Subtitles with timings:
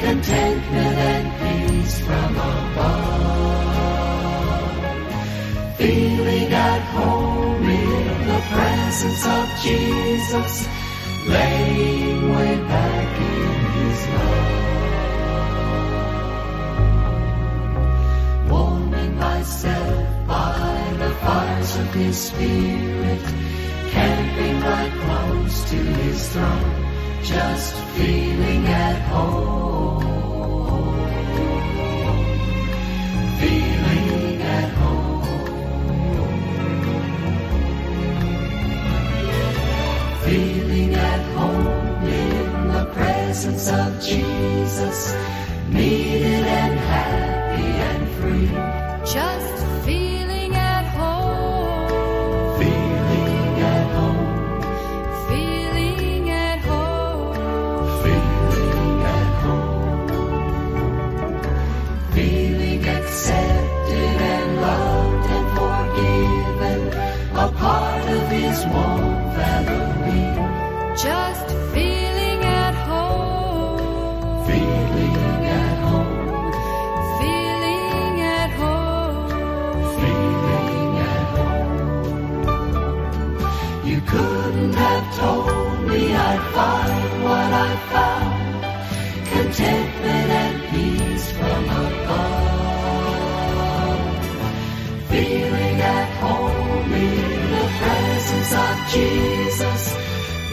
[0.00, 3.00] Contentment and peace from above.
[5.76, 10.52] Feeling at home in the presence of Jesus,
[11.28, 14.50] laying way back in his love.
[18.50, 23.24] Warming myself by the fires of his spirit,
[23.90, 26.89] camping right close to his throne,
[27.22, 30.00] just feeling at home.
[33.40, 35.22] Feeling at home.
[40.24, 45.14] Feeling at home in the presence of Jesus,
[45.68, 48.69] needed and happy and free.
[85.90, 88.62] Me I'd find what I found,
[89.32, 92.60] contentment and peace from above.
[95.10, 99.82] Feeling at home in the presence of Jesus,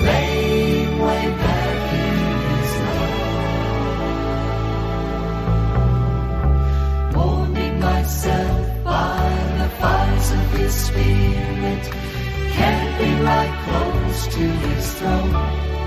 [0.08, 2.18] laying way back in
[2.48, 3.16] his love.
[7.16, 9.22] Warming myself by
[9.60, 11.84] the fires of his spirit,
[12.58, 13.56] camping right
[14.18, 15.32] close to his throne,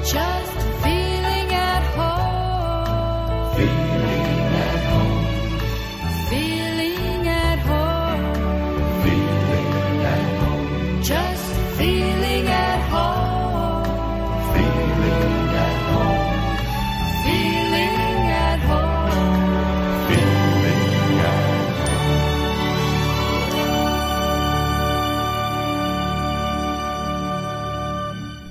[0.04, 0.52] just
[0.82, 3.89] feeling at home, feeling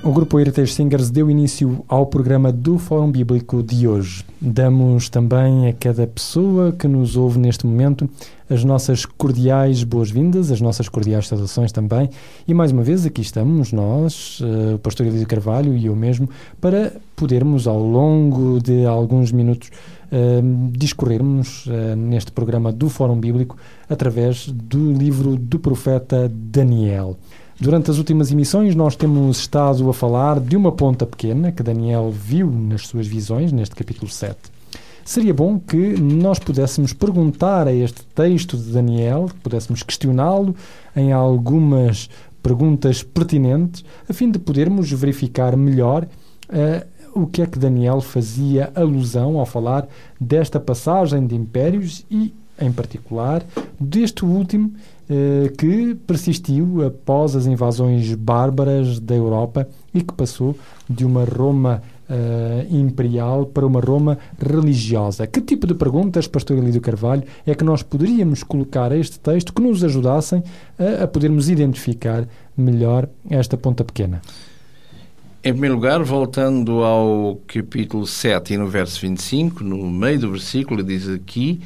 [0.10, 4.26] O grupo Heritage Singers deu início ao programa do Fórum Bíblico de hoje.
[4.42, 8.10] Damos também a cada pessoa que nos ouve neste momento
[8.50, 12.10] as nossas cordiais boas-vindas, as nossas cordiais saudações também.
[12.48, 16.28] E mais uma vez aqui estamos nós, eh, o pastor Elísio Carvalho e eu mesmo,
[16.60, 19.70] para podermos ao longo de alguns minutos
[20.12, 23.56] eh, discorrermos eh, neste programa do Fórum Bíblico
[23.88, 27.16] através do livro do profeta Daniel.
[27.62, 32.10] Durante as últimas emissões, nós temos estado a falar de uma ponta pequena que Daniel
[32.10, 34.38] viu nas suas visões, neste capítulo 7.
[35.04, 40.56] Seria bom que nós pudéssemos perguntar a este texto de Daniel, que pudéssemos questioná-lo
[40.96, 42.10] em algumas
[42.42, 46.08] perguntas pertinentes, a fim de podermos verificar melhor
[46.48, 49.86] eh, o que é que Daniel fazia alusão ao falar
[50.18, 53.44] desta passagem de impérios e, em particular,
[53.80, 54.74] deste último
[55.10, 60.56] eh, que persistiu após as invasões bárbaras da Europa e que passou
[60.88, 65.26] de uma Roma eh, imperial para uma Roma religiosa.
[65.26, 69.54] Que tipo de perguntas, Pastor Elídio Carvalho, é que nós poderíamos colocar a este texto
[69.54, 70.44] que nos ajudassem
[70.78, 74.22] a, a podermos identificar melhor esta ponta pequena?
[75.42, 80.84] Em primeiro lugar, voltando ao capítulo 7 e no verso 25, no meio do versículo,
[80.84, 81.62] diz aqui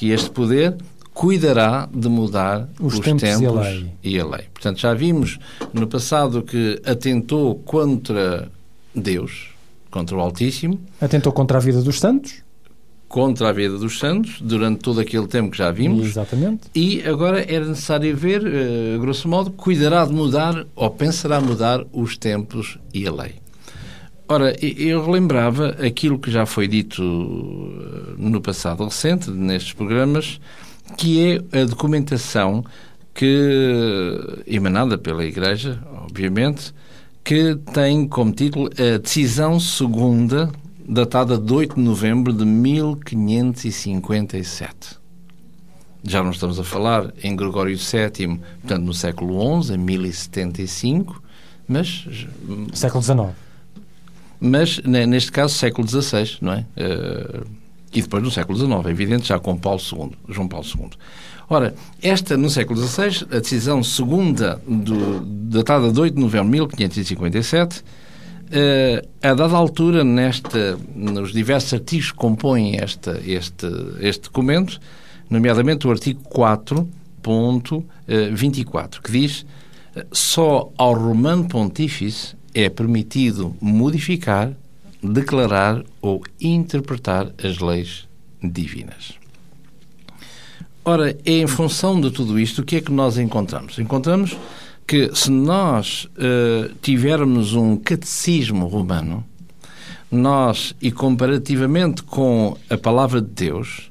[0.00, 0.76] que este poder
[1.12, 3.90] cuidará de mudar Os os, tempos tempos, e a lei.
[4.02, 4.44] e a lei.
[4.54, 5.38] Portanto, já vimos
[5.74, 8.50] no passado que atentou contra
[8.94, 9.48] Deus,
[9.90, 12.42] contra o Altíssimo, Atentou contra a vida dos santos.
[13.08, 16.06] contra a vida dos santos, durante todo aquele tempo que já vimos.
[16.06, 16.62] Exatamente.
[16.74, 22.16] E agora era necessário ver, eh, grosso modo, cuidará de mudar ou pensará mudar os
[22.16, 23.34] tempos e a lei.
[24.32, 30.40] Ora, eu relembrava aquilo que já foi dito eh, no passado recente, nestes programas,
[30.96, 32.64] que é a documentação
[33.12, 36.72] que, emanada pela Igreja, obviamente,
[37.24, 40.48] que tem como título a Decisão Segunda,
[40.88, 44.96] datada de 8 de novembro de 1557.
[46.04, 51.20] Já não estamos a falar em Gregório VII, portanto, no século XI, em 1075,
[51.66, 52.06] mas,
[52.72, 53.49] Século XIX.
[54.40, 56.64] Mas ne- neste caso, século XVI, não é?
[56.76, 57.42] Eh,
[57.92, 60.90] e depois no século XIX, é evidente, já com Paulo II, João Paulo II.
[61.48, 66.52] Ora, esta, no século XVI, a decisão segunda, do, datada de 8 de novembro de
[66.52, 67.82] 1557,
[68.52, 73.66] eh, a dada altura, nesta, nos diversos artigos que compõem esta, este,
[74.00, 74.80] este documento,
[75.28, 79.44] nomeadamente o artigo 4.24, que diz
[79.96, 84.52] eh, só ao Romano Pontífice é permitido modificar,
[85.02, 88.08] declarar ou interpretar as leis
[88.42, 89.14] divinas.
[90.84, 93.78] Ora, é em função de tudo isto, o que é que nós encontramos?
[93.78, 94.36] Encontramos
[94.86, 99.24] que se nós eh, tivermos um catecismo romano,
[100.10, 103.90] nós, e comparativamente com a palavra de Deus,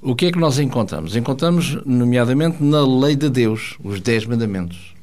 [0.00, 1.16] o que é que nós encontramos?
[1.16, 4.94] Encontramos, nomeadamente, na lei de Deus, os Dez Mandamentos.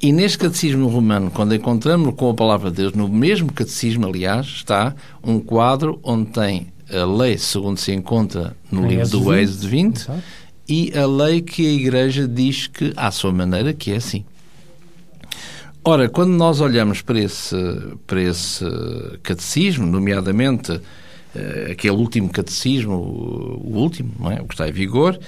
[0.00, 4.46] E neste catecismo romano, quando encontramos com a palavra de Deus, no mesmo catecismo, aliás,
[4.46, 9.68] está um quadro onde tem a lei, segundo se encontra no livro do 20, Êxodo
[9.68, 10.22] 20, exato.
[10.68, 14.24] e a lei que a Igreja diz que, à sua maneira, que é assim.
[15.84, 17.56] Ora, quando nós olhamos para esse,
[18.06, 18.64] para esse
[19.22, 20.80] catecismo, nomeadamente
[21.34, 24.40] eh, aquele último catecismo, o o último, não é?
[24.40, 25.18] o que está em vigor,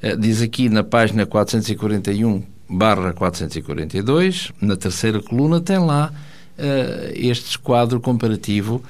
[0.00, 6.12] eh, diz aqui na página 441 barra 442, na terceira coluna, tem lá
[6.56, 8.82] eh, este quadro comparativo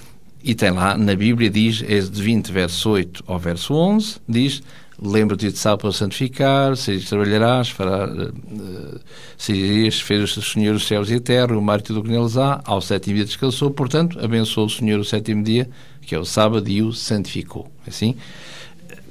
[0.42, 4.62] e tem lá, na Bíblia diz, Êxodo 20, verso 8 ao verso 11, diz
[5.02, 9.00] lembra-te de sábado para santificar, seis trabalharás, fará, uh,
[9.36, 12.60] seis dias fez o Senhor os céus e a terra, o mar e neles há,
[12.64, 15.68] ao sétimo dia descansou, portanto, abençoou o Senhor o sétimo dia,
[16.02, 17.70] que é o sábado, e o santificou.
[17.86, 18.14] Assim,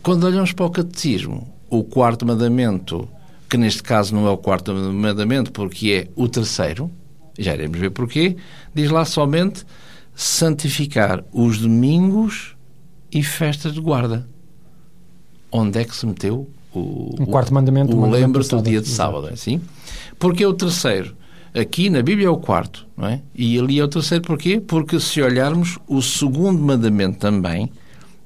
[0.01, 3.07] quando olhamos para o catecismo, o quarto mandamento,
[3.51, 6.89] que neste caso não é o quarto mandamento, porque é o terceiro,
[7.37, 8.37] já iremos ver porquê,
[8.73, 9.65] diz lá somente
[10.15, 12.55] santificar os domingos
[13.11, 14.25] e festas de guarda.
[15.51, 18.79] Onde é que se meteu o, Um quarto mandamento, o o mandamento lembra-te do dia
[18.79, 19.59] de sábado, é assim?
[20.17, 21.13] Porque é o terceiro.
[21.53, 23.21] Aqui na Bíblia é o quarto, não é?
[23.35, 24.61] E ali é o terceiro porquê?
[24.65, 27.69] Porque se olharmos o segundo mandamento também,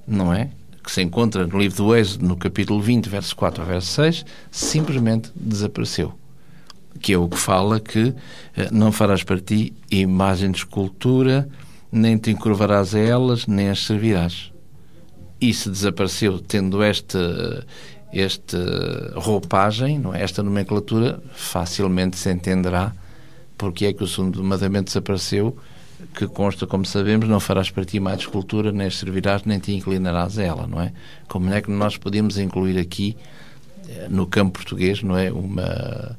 [0.07, 0.51] não é?
[0.85, 4.25] Que se encontra no livro do Êxodo, no capítulo 20, verso 4 ao verso 6,
[4.51, 6.13] simplesmente desapareceu.
[6.99, 8.13] Que é o que fala que
[8.55, 11.49] eh, não farás para ti imagem de escultura,
[11.91, 14.51] nem te encurvarás a elas, nem as servirás.
[15.41, 17.65] E se desapareceu tendo esta,
[18.13, 20.21] esta roupagem, não é?
[20.21, 22.93] esta nomenclatura, facilmente se entenderá
[23.57, 25.57] porque é que o segundo mandamento desapareceu,
[26.15, 30.39] que consta, como sabemos, não farás para ti mais escultura, nem servirás, nem te inclinarás
[30.39, 30.93] a ela, não é?
[31.27, 33.17] Como é que nós podemos incluir aqui,
[33.89, 35.31] eh, no campo português, não é?
[35.31, 36.17] Uma,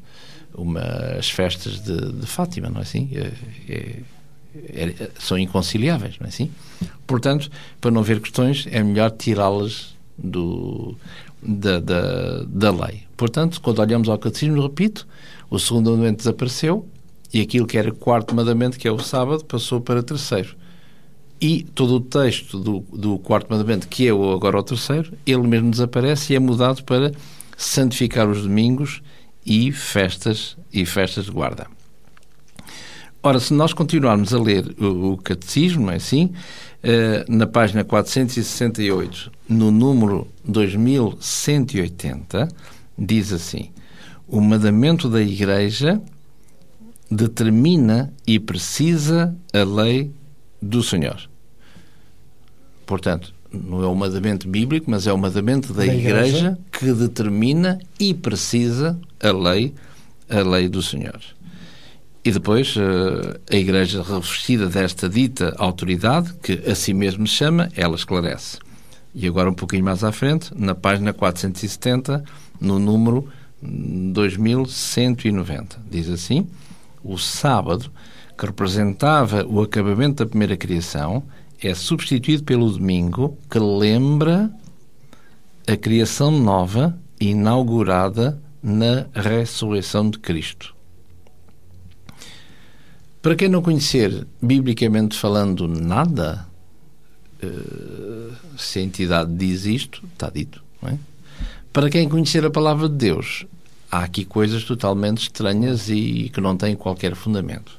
[0.55, 0.81] uma,
[1.19, 3.11] as festas de, de Fátima, não é assim?
[3.13, 3.33] É,
[3.73, 4.03] é,
[4.69, 6.51] é, são inconciliáveis, não é assim?
[7.07, 7.51] Portanto,
[7.81, 10.95] para não haver questões, é melhor tirá-las do,
[11.43, 13.05] da, da, da lei.
[13.17, 15.07] Portanto, quando olhamos ao catecismo, repito,
[15.49, 16.87] o segundo mandamento desapareceu
[17.37, 20.57] e aquilo que era quarto mandamento, que é o sábado, passou para terceiro.
[21.39, 25.47] E todo o texto do, do quarto mandamento, que é o, agora o terceiro, ele
[25.47, 27.13] mesmo desaparece e é mudado para
[27.55, 29.03] santificar os domingos
[29.45, 31.67] e festas e festas de guarda.
[33.23, 36.33] Ora, se nós continuarmos a ler o, o catecismo, é assim,
[36.83, 42.49] eh, na página 468, no número 2180,
[42.99, 43.73] diz assim:
[44.27, 46.01] O mandamento da Igreja
[47.11, 50.11] determina e precisa a lei
[50.61, 51.29] do Senhor.
[52.85, 56.59] Portanto, não é o mandamento bíblico, mas é o mandamento da, Da igreja, Igreja.
[56.73, 59.75] que determina e precisa a lei,
[60.29, 61.21] a lei do Senhor.
[62.25, 67.95] E depois eh, a Igreja revestida desta dita autoridade, que a si mesmo chama, ela
[67.95, 68.59] esclarece.
[69.15, 72.25] E agora um pouquinho mais à frente, na página 470,
[72.61, 73.29] no número
[73.63, 75.79] 2190.
[75.91, 76.47] Diz assim:
[77.07, 77.91] o sábado,
[78.37, 81.23] que representava o acabamento da primeira criação,
[81.63, 84.51] é substituído pelo domingo, que lembra
[85.67, 90.75] a criação nova inaugurada na ressurreição de Cristo.
[93.23, 96.47] Para quem não conhecer, biblicamente falando, nada,
[97.43, 100.63] eh, se a entidade diz isto, está dito.
[100.85, 100.97] É?
[101.73, 103.47] Para quem conhecer a palavra de Deus,
[103.97, 107.73] há aqui coisas totalmente estranhas e que não têm qualquer fundamento.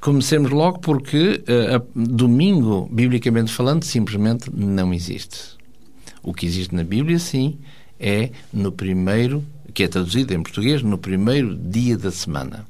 [0.00, 5.56] Comecemos logo porque uh, domingo, biblicamente falando, simplesmente não existe.
[6.22, 7.58] O que existe na Bíblia, sim,
[7.98, 12.66] é no primeiro, que é traduzido em português, no primeiro dia da semana.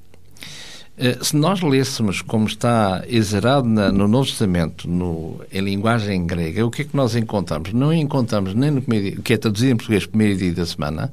[0.99, 6.66] Uh, se nós lêssemos como está exerado na, no Novo Testamento, no, em linguagem grega,
[6.66, 7.73] o que é que nós encontramos?
[7.73, 11.11] Não encontramos nem no primeiro dia, que é traduzido em português, primeiro dia da semana,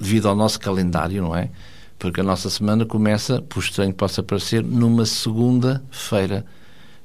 [0.00, 1.50] devido ao nosso calendário, não é?
[1.98, 6.46] Porque a nossa semana começa, por estranho que possa parecer, numa segunda-feira.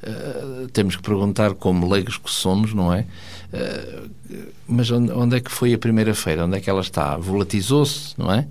[0.01, 3.05] Uh, temos que perguntar, como leigos que somos, não é?
[3.53, 4.09] Uh,
[4.67, 6.45] mas onde, onde, é que foi a primeira feira?
[6.45, 7.17] Onde é que ela está?
[7.17, 8.47] Volatizou-se, não é?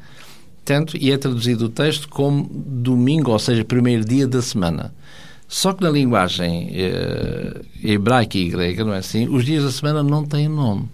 [0.64, 4.94] Tanto, e é traduzido o texto como domingo, ou seja, primeiro dia da semana.
[5.48, 9.28] Só que na linguagem uh, hebraica e grega, não é assim?
[9.28, 10.88] Os dias da semana não têm nome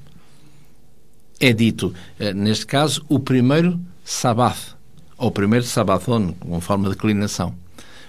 [1.40, 4.76] é dito, eh, neste caso, o primeiro sabath,
[5.16, 7.54] ou o primeiro sabathon, com forma de declinação.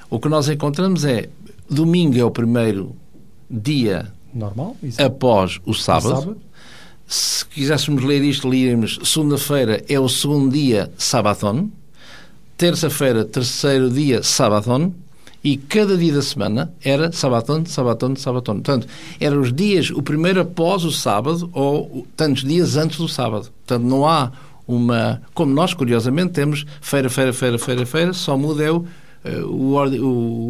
[0.10, 1.30] O que nós encontramos é,
[1.70, 2.94] domingo é o primeiro
[3.50, 6.14] dia Normal, após o sábado.
[6.14, 6.38] o sábado.
[7.08, 11.70] Se quiséssemos ler isto, líamos segunda-feira é o segundo dia sabathon,
[12.58, 14.94] terça-feira, terceiro dia sabathon,
[15.44, 18.54] e cada dia da semana era sabaton, sabaton, sabaton.
[18.56, 18.88] Portanto,
[19.20, 23.50] eram os dias, o primeiro após o sábado ou tantos dias antes do sábado.
[23.66, 24.32] Portanto, não há
[24.68, 25.22] uma...
[25.34, 28.86] Como nós, curiosamente, temos feira, feira, feira, feira, feira, só muda é o,
[29.24, 29.76] eh, o,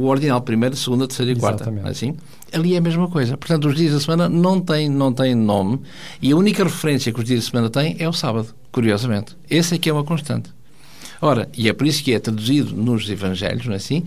[0.01, 1.63] o ordinal, primeira, segunda, terceira e quarta.
[1.63, 1.87] Exatamente.
[1.87, 2.15] É assim?
[2.51, 3.37] Ali é a mesma coisa.
[3.37, 5.79] Portanto, os dias da semana não têm, não têm nome
[6.21, 9.37] e a única referência que os dias da semana têm é o sábado, curiosamente.
[9.49, 10.51] Esse é que é uma constante.
[11.21, 14.03] Ora, e é por isso que é traduzido nos Evangelhos, não é assim?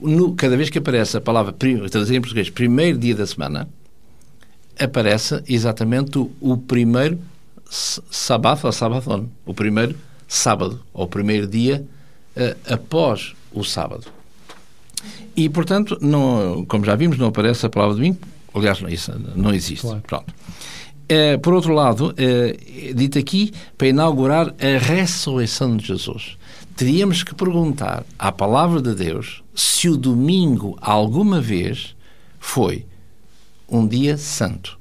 [0.00, 3.68] No, cada vez que aparece a palavra, traduzida em português, primeiro dia da semana,
[4.80, 7.18] aparece exatamente o, o primeiro
[7.68, 9.94] sábado ou sabaton, o primeiro
[10.26, 11.86] sábado, ou o primeiro dia
[12.34, 14.06] uh, após o sábado.
[15.36, 18.18] E, portanto, não, como já vimos, não aparece a palavra domingo,
[18.54, 19.82] aliás, não, isso não existe.
[19.82, 20.02] Claro.
[20.06, 20.34] Pronto.
[21.04, 26.38] Uh, por outro lado, uh, dito aqui, para inaugurar a ressurreição de Jesus
[26.76, 31.96] teríamos que perguntar à palavra de Deus se o domingo alguma vez
[32.38, 32.84] foi
[33.66, 34.78] um dia santo.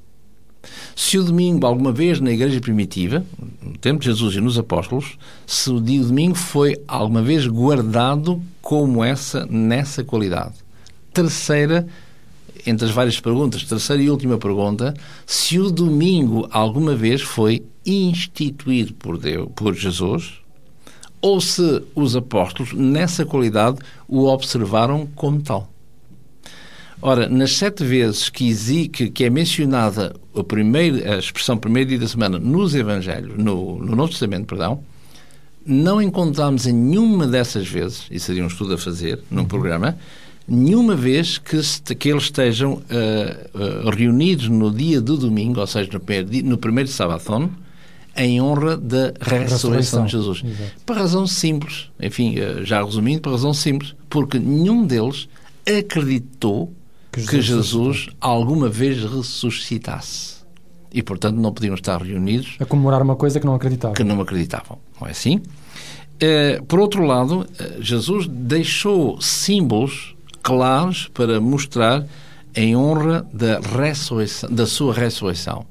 [0.93, 3.25] Se o domingo alguma vez na igreja primitiva,
[3.61, 8.41] no tempo de Jesus e nos apóstolos, se o dia domingo foi alguma vez guardado
[8.61, 10.55] como essa nessa qualidade.
[11.13, 11.87] Terceira
[12.65, 14.93] entre as várias perguntas, terceira e última pergunta,
[15.25, 20.41] se o domingo alguma vez foi instituído por Deus, por Jesus,
[21.25, 25.67] ou se os apóstolos, nessa qualidade, o observaram como tal.
[27.01, 31.97] Ora, nas sete vezes que, que, que é mencionada a, primeiro, a expressão primeiro dia
[31.97, 34.83] da semana nos Evangelhos, no, no Novo Testamento, perdão,
[35.65, 39.47] não encontramos em nenhuma dessas vezes, e seria um estudo a fazer num uhum.
[39.47, 39.97] programa,
[40.47, 41.59] nenhuma vez que,
[41.95, 46.43] que eles estejam uh, uh, reunidos no dia do domingo, ou seja, no primeiro, dia,
[46.43, 47.49] no primeiro sabaton,
[48.15, 50.41] em honra da ressurreição de Jesus.
[50.43, 50.71] Exato.
[50.85, 55.27] Por razão simples, enfim, eh, já resumindo, por razão simples, porque nenhum deles
[55.67, 56.73] acreditou
[57.11, 60.35] que Jesus, que Jesus alguma vez ressuscitasse.
[60.93, 62.55] E, portanto, não podiam estar reunidos...
[62.57, 63.93] A comemorar uma coisa que não acreditavam.
[63.93, 65.41] Que não acreditavam, não é assim?
[66.19, 72.05] Eh, por outro lado, eh, Jesus deixou símbolos claros para mostrar
[72.55, 75.65] em honra da, ressurreição, da sua ressurreição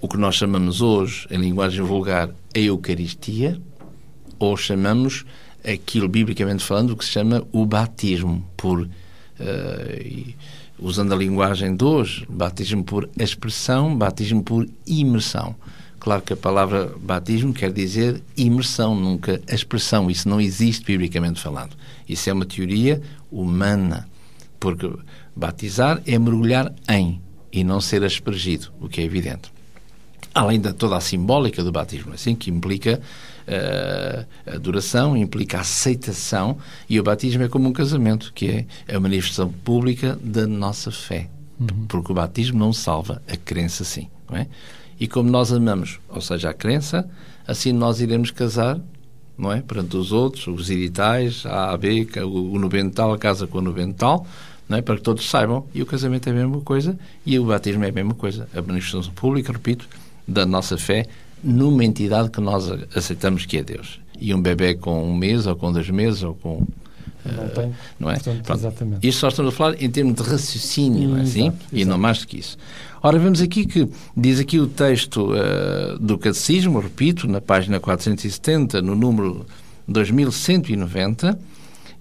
[0.00, 3.60] o que nós chamamos hoje, em linguagem vulgar, a Eucaristia,
[4.38, 5.24] ou chamamos
[5.64, 10.34] aquilo, biblicamente falando, que se chama o batismo, por, uh,
[10.78, 15.56] usando a linguagem de hoje, batismo por expressão, batismo por imersão.
[15.98, 20.08] Claro que a palavra batismo quer dizer imersão, nunca expressão.
[20.08, 21.76] Isso não existe biblicamente falando.
[22.08, 23.02] Isso é uma teoria
[23.32, 24.08] humana,
[24.60, 24.88] porque
[25.34, 27.20] batizar é mergulhar em
[27.52, 29.57] e não ser aspergido, o que é evidente
[30.38, 33.00] além de toda a simbólica do batismo, assim que implica
[33.48, 39.50] uh, adoração, implica aceitação, e o batismo é como um casamento, que é a manifestação
[39.50, 41.28] pública da nossa fé.
[41.58, 41.86] Uhum.
[41.88, 44.08] Porque o batismo não salva, a crença sim.
[44.30, 44.46] Não é?
[45.00, 47.08] E como nós amamos, ou seja, a crença,
[47.46, 48.80] assim nós iremos casar,
[49.36, 49.60] não é?
[49.60, 54.26] Perante os outros, os editais, a A, B, o novental, a casa com o novental,
[54.68, 54.82] não é?
[54.82, 55.66] Para que todos saibam.
[55.72, 58.48] E o casamento é a mesma coisa e o batismo é a mesma coisa.
[58.54, 59.88] A manifestação pública, repito,
[60.28, 61.06] da nossa fé
[61.42, 64.00] numa entidade que nós aceitamos que é Deus.
[64.20, 66.66] E um bebê com um mês, ou com dois meses, ou com
[67.24, 67.74] não tem.
[67.98, 68.14] Não é?
[68.14, 69.08] Portanto, exatamente.
[69.08, 71.48] Isto só estamos a falar em termos de raciocínio, não é assim?
[71.48, 71.90] Exato, E exato.
[71.90, 72.56] não mais do que isso.
[73.02, 78.82] Ora, vemos aqui que diz aqui o texto eh, do Catecismo, repito, na página 470,
[78.82, 79.46] no número
[79.86, 81.38] 2190,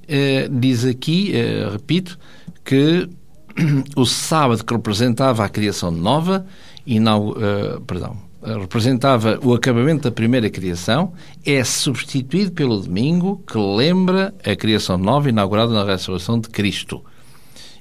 [0.07, 2.17] eh, diz aqui, eh, repito,
[2.63, 3.07] que
[3.95, 6.45] o sábado que representava a criação nova,
[6.87, 11.11] e não, eh, perdão, representava o acabamento da primeira criação,
[11.45, 17.03] é substituído pelo domingo, que lembra a criação nova inaugurada na ressurreição de Cristo.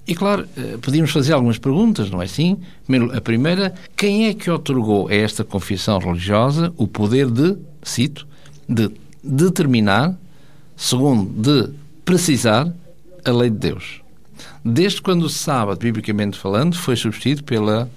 [0.04, 2.58] E claro, eh, podíamos fazer algumas perguntas, não é assim?
[3.14, 8.26] A primeira, quem é que otorgou a esta confissão religiosa o poder de, cito,
[8.68, 8.90] de
[9.22, 10.16] determinar,
[10.76, 11.72] segundo, de
[12.04, 12.72] precisar
[13.24, 14.00] a lei de Deus?
[14.64, 17.88] Desde quando o sábado, biblicamente falando, foi substituído pela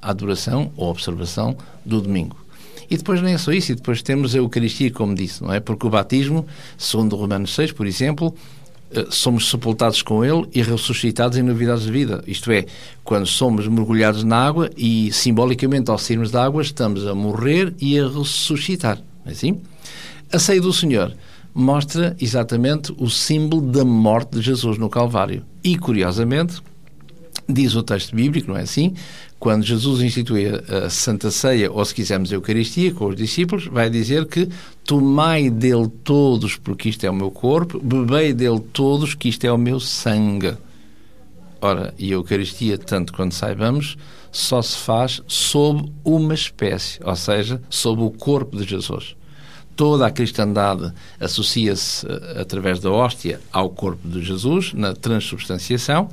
[0.00, 2.36] adoração ou observação do domingo.
[2.90, 5.60] E depois não é só isso, e depois temos a Eucaristia, como disse, não é?
[5.60, 6.46] Porque o batismo,
[6.78, 8.34] segundo Romanos 6, por exemplo,
[8.90, 12.24] eh, somos sepultados com ele e ressuscitados em novidades de vida.
[12.26, 12.64] Isto é,
[13.04, 17.98] quando somos mergulhados na água e, simbolicamente, ao sairmos da água, estamos a morrer e
[17.98, 18.98] a ressuscitar.
[19.26, 19.60] É assim?
[20.32, 21.14] A ceia do Senhor
[21.54, 25.44] mostra exatamente o símbolo da morte de Jesus no Calvário.
[25.62, 26.62] E, curiosamente,
[27.48, 28.94] diz o texto bíblico, não é assim?
[29.38, 33.88] Quando Jesus institui a Santa Ceia, ou se quisermos a Eucaristia, com os discípulos, vai
[33.88, 34.48] dizer que
[34.84, 39.52] tomai dele todos, porque isto é o meu corpo, bebei dele todos, que isto é
[39.52, 40.56] o meu sangue.
[41.60, 43.96] Ora, e a Eucaristia, tanto quanto saibamos,
[44.32, 49.16] só se faz sob uma espécie, ou seja, sob o corpo de Jesus.
[49.76, 56.08] Toda a cristandade associa-se, eh, através da hóstia, ao corpo de Jesus, na transubstanciação,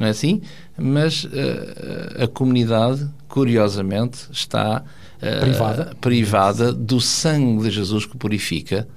[0.00, 0.40] não é assim?
[0.78, 4.82] Mas eh, a comunidade, curiosamente, está
[5.20, 5.94] eh, Privada.
[6.00, 8.88] privada do sangue de Jesus que purifica,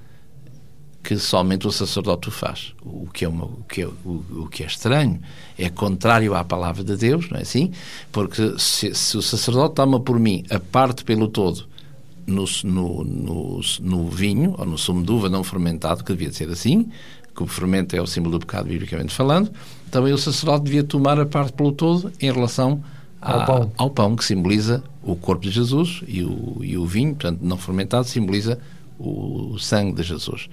[1.04, 2.74] que somente o sacerdote o faz.
[2.82, 5.20] O que é, uma, o que é, o, o que é estranho.
[5.60, 7.72] É contrário à palavra de Deus, não é assim?
[8.10, 11.68] Porque se, se o sacerdote toma por mim a parte pelo todo
[12.26, 12.46] no,
[13.80, 16.90] no, vinho, ou no sumo de uva não fermentado, que devia de ser assim,
[17.36, 19.52] que o fermento é o símbolo do pecado, biblicamente falando,
[19.90, 22.84] também o sacerdote devia tomar a parte pelo todo em relação
[23.20, 23.72] Ao à- pão.
[23.78, 27.58] ao pão, que simboliza o corpo de Jesus, e o, e o vinho, portanto, não
[27.58, 28.60] fermentado, simboliza
[29.00, 30.50] o sangue de Jesus.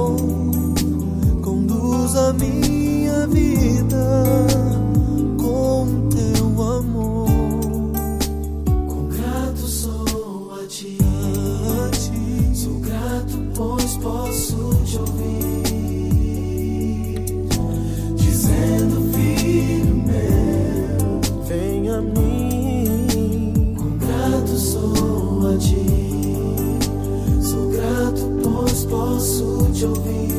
[29.83, 30.32] you'll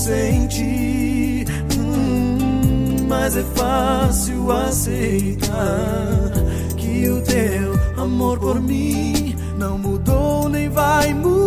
[0.00, 1.44] sem ti,
[1.76, 6.32] hum, mas é fácil aceitar
[6.76, 11.39] que o teu amor por mim não mudou nem vai mudar.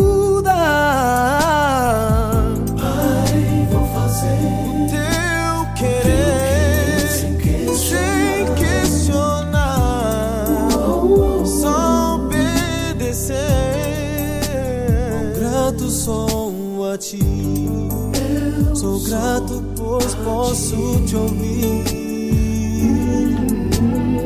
[18.84, 21.86] Sou grato pois posso te ouvir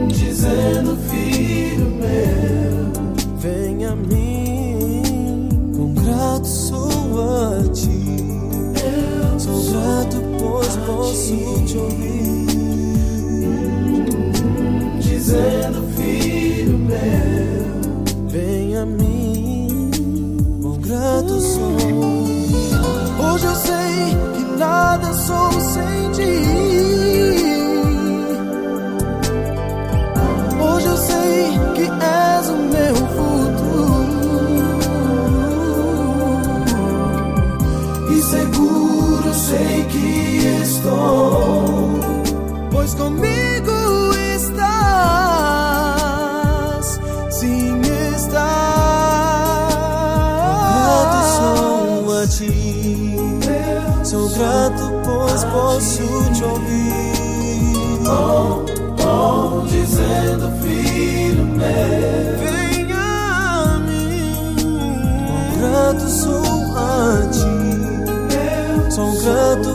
[0.07, 2.91] dizendo filho meu,
[3.37, 5.49] vem a mim.
[5.75, 8.17] Com grato sou a ti,
[9.37, 12.47] sou grato pois posso te ouvir
[14.99, 19.91] dizendo filho meu, vem a mim.
[20.63, 22.17] Com grato sou.
[23.19, 26.37] Hoje eu sei que nada sou sem ti.
[30.59, 34.17] Hoje eu sei que és o meu futuro.
[38.11, 41.99] E seguro sei que estou,
[42.71, 43.26] pois comigo
[54.37, 56.87] Sou grato, pois posso te ouvir.
[59.67, 64.55] dizendo, filho meu, venha a mim.
[65.57, 66.43] Grato sou
[66.75, 68.91] a ti.
[68.91, 69.66] Sou grato,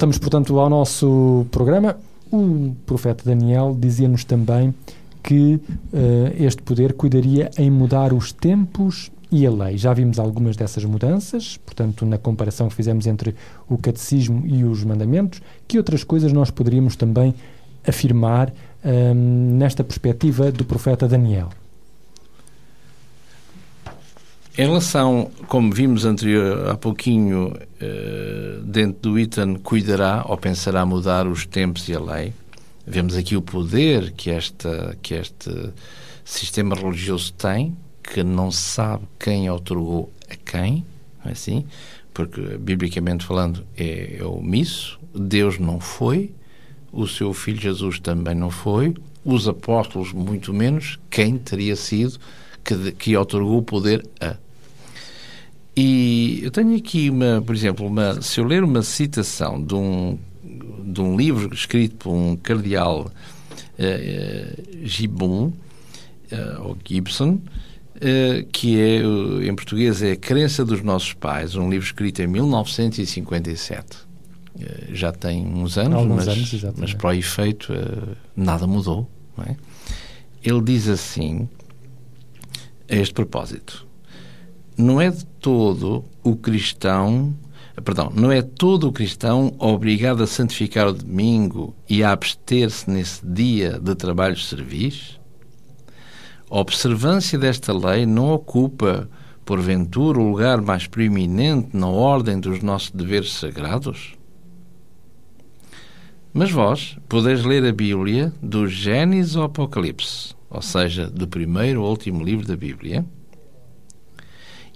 [0.00, 1.94] Voltamos, portanto, ao nosso programa.
[2.32, 4.74] O profeta Daniel dizia-nos também
[5.22, 5.60] que
[5.92, 9.76] eh, este poder cuidaria em mudar os tempos e a lei.
[9.76, 13.34] Já vimos algumas dessas mudanças, portanto, na comparação que fizemos entre
[13.68, 17.34] o catecismo e os mandamentos, que outras coisas nós poderíamos também
[17.86, 18.50] afirmar
[18.82, 21.50] hum, nesta perspectiva do profeta Daniel?
[24.58, 31.26] Em relação, como vimos anterior, há pouquinho, eh, dentro do item cuidará ou pensará mudar
[31.28, 32.32] os tempos e a lei,
[32.84, 35.70] vemos aqui o poder que, esta, que este
[36.24, 40.84] sistema religioso tem, que não sabe quem otorgou a quem,
[41.24, 41.64] é assim?
[42.12, 44.98] Porque, biblicamente falando, é, é omisso.
[45.14, 46.32] Deus não foi,
[46.92, 52.18] o seu filho Jesus também não foi, os apóstolos muito menos, quem teria sido
[52.64, 54.36] que, que otorgou o poder a.
[55.76, 60.18] E eu tenho aqui, uma, por exemplo, uma, se eu ler uma citação de um,
[60.84, 63.10] de um livro escrito por um cardeal
[63.80, 65.46] uh, Gibbon,
[66.32, 67.40] uh, ou Gibson,
[67.96, 69.00] uh, que é,
[69.46, 74.10] em português, é A Crença dos Nossos Pais, um livro escrito em 1957.
[74.92, 77.72] Já tem uns anos, Alguns mas, anos, mas para o efeito
[78.36, 79.08] nada mudou.
[79.46, 79.56] É?
[80.42, 81.48] Ele diz assim,
[82.90, 83.86] a este propósito:
[84.76, 87.34] não é de todo o cristão,
[87.84, 93.24] perdão, não é todo o cristão obrigado a santificar o domingo e a abster-se nesse
[93.24, 95.18] dia de trabalhos servis?
[96.50, 99.08] A observância desta lei não ocupa,
[99.44, 104.14] porventura, o lugar mais preeminente na ordem dos nossos deveres sagrados?
[106.32, 111.90] Mas vós podeis ler a Bíblia do Gênesis ao Apocalipse, ou seja, do primeiro ao
[111.90, 113.06] último livro da Bíblia,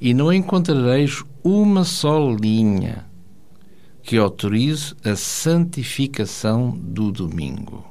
[0.00, 3.04] e não encontrareis uma só linha
[4.02, 7.84] que autorize a santificação do domingo.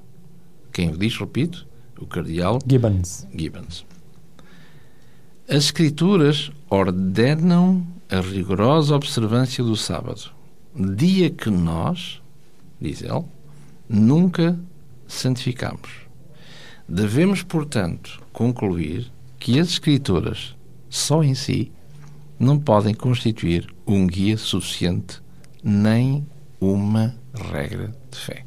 [0.72, 1.68] Quem o diz, repito?
[2.00, 3.28] O cardeal Gibbons.
[3.36, 3.86] Gibbons.
[5.48, 10.32] As Escrituras ordenam a rigorosa observância do sábado,
[10.76, 12.22] dia que nós,
[12.80, 13.26] diz ele,
[13.90, 14.60] nunca
[15.08, 16.03] santificamos.
[16.88, 20.56] Devemos, portanto, concluir que as Escrituras,
[20.90, 21.72] só em si,
[22.40, 25.22] não podem constituir um guia suficiente
[25.64, 26.28] nem
[26.60, 28.46] uma regra de fé.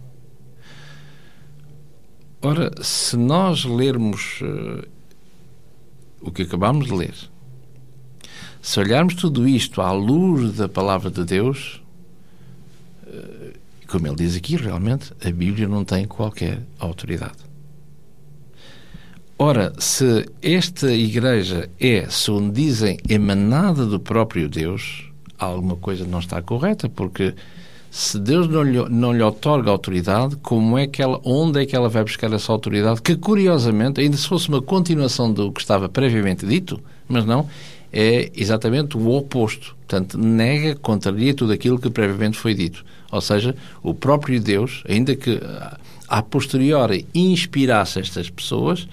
[2.42, 4.86] Ora, se nós lermos uh,
[6.20, 7.14] o que acabamos de ler,
[8.60, 11.82] se olharmos tudo isto à luz da palavra de Deus,
[13.06, 17.38] uh, como ele diz aqui, realmente a Bíblia não tem qualquer autoridade.
[19.38, 26.40] Ora, se esta igreja é, segundo dizem, emanada do próprio Deus, alguma coisa não está
[26.40, 27.34] correta, porque
[27.90, 31.76] se Deus não lhe, não lhe otorga autoridade, como é que ela, onde é que
[31.76, 33.02] ela vai buscar essa autoridade?
[33.02, 37.46] Que, curiosamente, ainda se fosse uma continuação do que estava previamente dito, mas não,
[37.92, 39.76] é exatamente o oposto.
[39.86, 42.84] Portanto, nega, contraria tudo aquilo que previamente foi dito.
[43.12, 45.38] Ou seja, o próprio Deus, ainda que
[46.08, 48.88] a posteriori inspirasse estas pessoas,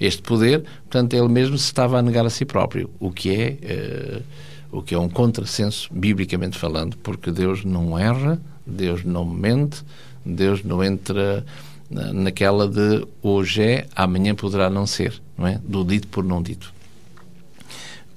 [0.00, 4.20] este poder, portanto, ele mesmo se estava a negar a si próprio, o que é,
[4.20, 9.82] uh, o que é um contrassenso, biblicamente falando, porque Deus não erra, Deus não mente,
[10.24, 11.44] Deus não entra
[11.90, 15.58] naquela de hoje é, amanhã poderá não ser, não é?
[15.64, 16.72] Do dito por não dito.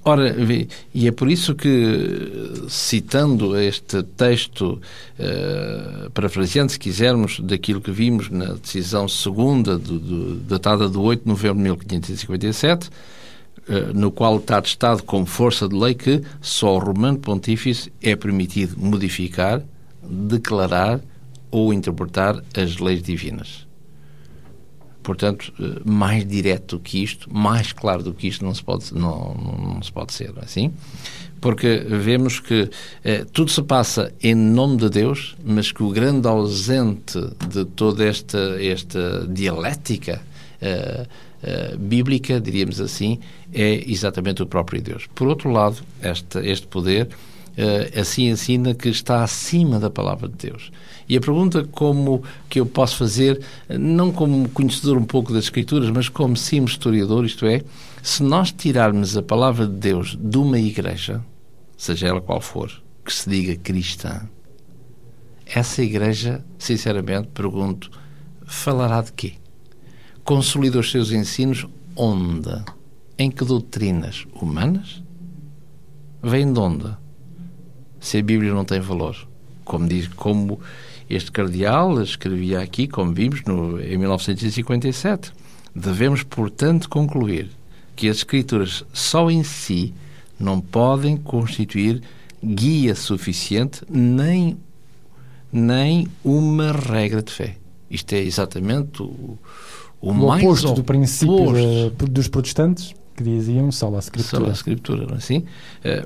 [0.04, 0.36] Ora,
[0.96, 4.82] e é por isso que, citando este texto,
[5.20, 11.22] uh, parafraseando, se quisermos, daquilo que vimos na decisão segunda, do, do, datada de 8
[11.22, 12.92] de novembro de 1557, uh,
[13.70, 18.16] eh, no qual está atestado como força de lei que só ao Romano Pontífice é
[18.16, 19.62] permitido modificar,
[20.02, 21.00] declarar
[21.52, 23.71] ou interpretar as leis divinas.
[25.02, 28.94] Portanto, eh, mais direto do que isto, mais claro do que isto não se pode,
[28.94, 30.72] não, não se pode ser, é assim?
[31.40, 32.70] Porque vemos que
[33.04, 38.06] eh, tudo se passa em nome de Deus, mas que o grande ausente de toda
[38.06, 40.22] esta, esta dialética
[40.62, 41.08] eh,
[41.44, 43.20] eh, bíblica, diríamos assim,
[43.52, 45.08] é exatamente o próprio Deus.
[45.16, 47.10] Por outro lado, este, este poder
[48.00, 50.72] assim ensina que está acima da palavra de Deus.
[51.08, 55.90] E a pergunta como que eu posso fazer, não como conhecedor um pouco das Escrituras,
[55.90, 57.62] mas como sim historiador, isto é,
[58.02, 61.24] se nós tirarmos a palavra de Deus de uma igreja,
[61.78, 62.72] seja ela qual for,
[63.04, 64.22] que se diga cristã,
[65.46, 67.92] essa igreja, sinceramente, pergunto,
[68.46, 69.34] falará de quê?
[70.24, 72.64] Consolida os seus ensinos onde?
[73.18, 75.04] Em que doutrinas humanas?
[76.24, 77.01] Vem de onde?
[78.02, 79.16] Se a Bíblia não tem valor.
[79.64, 80.60] Como diz, como
[81.10, 85.32] este cardeal escrevia aqui, como vimos no, em 1957,
[85.74, 87.50] devemos, portanto, concluir
[87.96, 89.94] que as Escrituras só em si
[90.40, 92.02] não podem constituir
[92.44, 94.58] guia suficiente nem,
[95.54, 97.58] nem uma regra de fé.
[97.90, 99.38] Isto é exatamente o,
[100.02, 104.45] o, o mais oposto do princípio de, dos protestantes que diziam só a escritura.
[104.45, 105.39] Só escritura, não é assim?
[105.39, 105.45] Uh,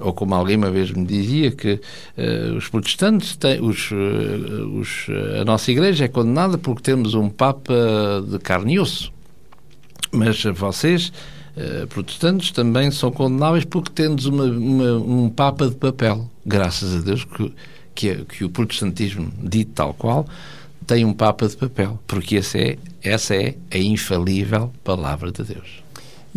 [0.01, 5.07] ou como alguém uma vez me dizia que uh, os protestantes têm, os, uh, os,
[5.39, 7.73] a nossa igreja é condenada porque temos um papa
[8.27, 9.13] de carne e osso.
[10.11, 11.11] Mas vocês,
[11.89, 16.29] protestantes, também são condenáveis porque temos uma, uma, um papa de papel.
[16.45, 17.53] Graças a Deus que,
[17.93, 20.25] que, que o protestantismo, dito tal qual,
[20.87, 25.84] tem um papa de papel, porque essa é, essa é a infalível palavra de Deus.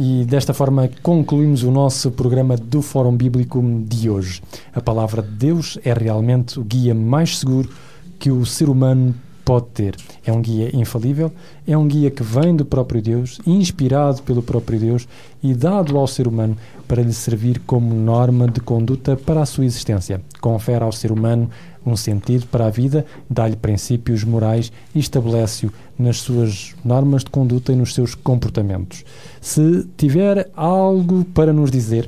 [0.00, 4.40] E desta forma concluímos o nosso programa do Fórum Bíblico de hoje.
[4.72, 7.68] A palavra de Deus é realmente o guia mais seguro
[8.16, 9.12] que o ser humano
[9.48, 9.96] pode ter.
[10.26, 11.32] É um guia infalível,
[11.66, 15.08] é um guia que vem do próprio Deus, inspirado pelo próprio Deus
[15.42, 16.54] e dado ao ser humano
[16.86, 20.20] para lhe servir como norma de conduta para a sua existência.
[20.38, 21.48] Confere ao ser humano
[21.86, 27.72] um sentido para a vida, dá-lhe princípios morais e estabelece-o nas suas normas de conduta
[27.72, 29.02] e nos seus comportamentos.
[29.40, 32.06] Se tiver algo para nos dizer,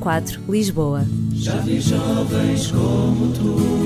[0.00, 1.04] 004, Lisboa.
[1.34, 3.77] Já vi jovens como tu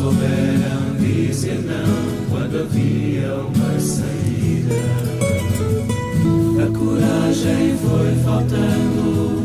[0.00, 4.80] souberam dizer não quando havia uma saída.
[6.56, 9.42] A coragem foi faltando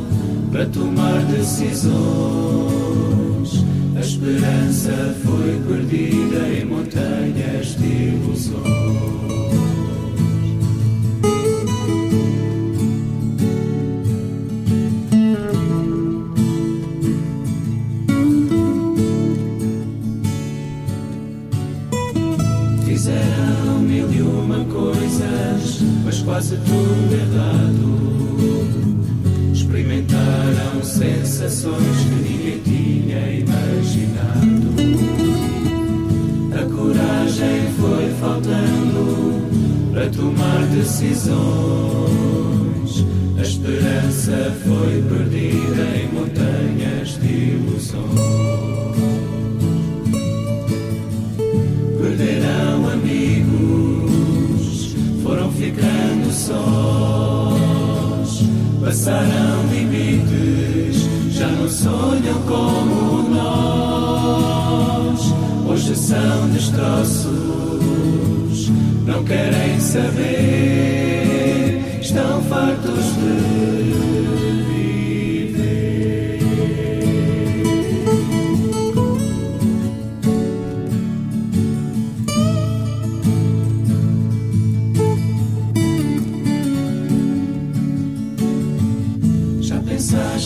[0.52, 1.96] para tomar decisões.
[3.98, 9.55] A esperança foi perdida em montanhas de ilusões.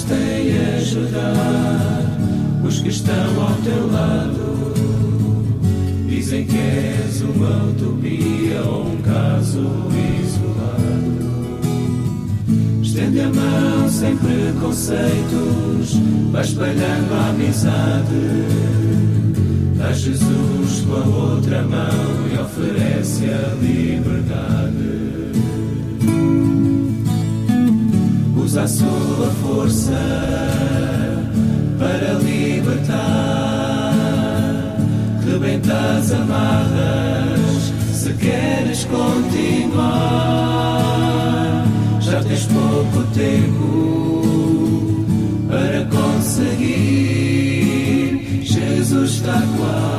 [0.09, 2.03] Pensaste em ajudar
[2.63, 4.73] os que estão ao teu lado?
[6.07, 9.61] Dizem que és uma utopia ou um caso
[10.21, 11.19] isolado.
[12.81, 15.93] Estende a mão sem preconceitos,
[16.31, 18.47] vai espalhando a amizade.
[19.77, 24.58] Dá Jesus com a outra mão e oferece a liberdade.
[28.49, 29.91] Usa a sua força
[31.77, 33.93] para libertar.
[35.23, 39.93] Rebenta as amarras se queres continuar.
[42.01, 45.05] Já tens pouco tempo
[45.47, 47.19] para conseguir.
[48.43, 49.98] Jesus está quase